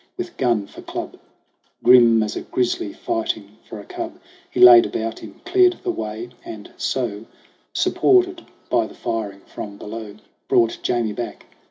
With 0.17 0.35
gun 0.35 0.65
for 0.65 0.81
club, 0.81 1.19
Grim 1.83 2.23
as 2.23 2.35
a 2.35 2.41
grizzly 2.41 2.91
fighting 2.91 3.57
for 3.69 3.79
a 3.79 3.85
cub, 3.85 4.19
He 4.49 4.59
laid 4.59 4.83
about 4.87 5.19
him, 5.19 5.39
cleared 5.45 5.77
the 5.83 5.91
way, 5.91 6.29
and 6.43 6.71
so, 6.75 7.27
Supported 7.73 8.47
by 8.67 8.87
the 8.87 8.95
firing 8.95 9.41
from 9.41 9.77
below, 9.77 10.15
Brought 10.47 10.79
Jamie 10.81 11.13
back. 11.13 11.45